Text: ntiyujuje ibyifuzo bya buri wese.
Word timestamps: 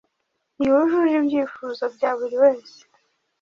ntiyujuje 0.55 1.15
ibyifuzo 1.19 1.83
bya 1.95 2.11
buri 2.17 2.35
wese. 2.43 2.77